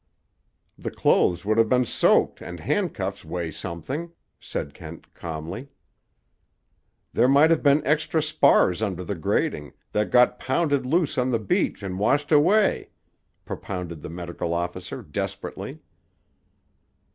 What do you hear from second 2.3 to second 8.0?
and handcuffs weigh something," said Kent calmly. "There might have been